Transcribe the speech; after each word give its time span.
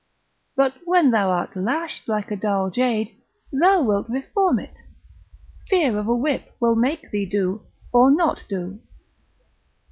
but 0.55 0.73
when 0.85 1.11
thou 1.11 1.29
art 1.29 1.55
lashed 1.55 2.07
like 2.07 2.31
a 2.31 2.35
dull 2.35 2.71
jade, 2.71 3.21
thou 3.53 3.83
wilt 3.83 4.09
reform 4.09 4.57
it: 4.57 4.73
fear 5.69 5.95
of 5.99 6.07
a 6.07 6.15
whip 6.15 6.55
will 6.59 6.73
make 6.73 7.11
thee 7.11 7.23
do, 7.27 7.61
or 7.93 8.09
not 8.09 8.43
do. 8.49 8.79